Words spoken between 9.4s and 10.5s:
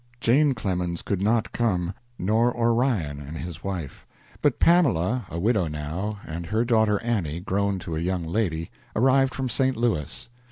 St. Louis.